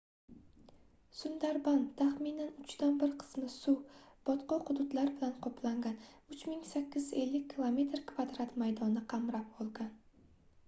[1.17, 5.99] sundarban taxminan uchdan bir qismi suv/botqoq hududlar bilan qoplangan
[6.37, 7.43] 3850
[7.99, 9.93] km² maydonni qamrab olgan